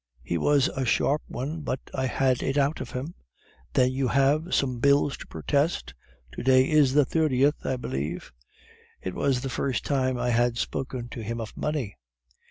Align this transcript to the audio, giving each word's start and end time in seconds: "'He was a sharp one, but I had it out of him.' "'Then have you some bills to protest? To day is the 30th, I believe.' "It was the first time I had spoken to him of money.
"'He 0.23 0.35
was 0.39 0.67
a 0.69 0.83
sharp 0.83 1.21
one, 1.27 1.59
but 1.61 1.79
I 1.93 2.07
had 2.07 2.41
it 2.41 2.57
out 2.57 2.81
of 2.81 2.89
him.' 2.89 3.13
"'Then 3.73 4.07
have 4.07 4.45
you 4.45 4.51
some 4.51 4.79
bills 4.79 5.15
to 5.17 5.27
protest? 5.27 5.93
To 6.31 6.41
day 6.41 6.67
is 6.71 6.95
the 6.95 7.05
30th, 7.05 7.63
I 7.63 7.75
believe.' 7.77 8.33
"It 9.03 9.13
was 9.13 9.41
the 9.41 9.49
first 9.49 9.85
time 9.85 10.17
I 10.17 10.31
had 10.31 10.57
spoken 10.57 11.07
to 11.09 11.21
him 11.21 11.39
of 11.39 11.55
money. 11.55 11.97